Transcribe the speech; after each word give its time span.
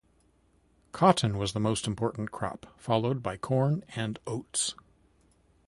Cotton 0.93 1.37
was 1.37 1.53
the 1.53 1.59
most 1.59 1.85
important 1.85 2.31
crop, 2.31 2.65
followed 2.75 3.21
by 3.21 3.37
corn 3.37 3.83
and 3.95 4.17
oats. 4.25 4.73